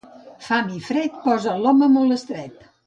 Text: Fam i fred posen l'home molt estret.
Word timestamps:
Fam 0.45 0.71
i 0.77 0.81
fred 0.87 1.21
posen 1.29 1.63
l'home 1.67 1.95
molt 1.99 2.19
estret. 2.21 2.71